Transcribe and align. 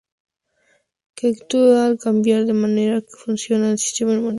Que 1.15 1.27
actúa 1.33 1.85
al 1.85 1.99
cambiar 1.99 2.41
la 2.47 2.55
manera 2.55 2.93
en 2.95 2.95
la 2.95 3.01
que 3.03 3.09
funciona 3.23 3.69
el 3.69 3.77
sistema 3.77 4.13
inmunitario. 4.13 4.29